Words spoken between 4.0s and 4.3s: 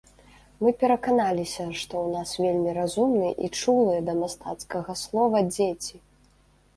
да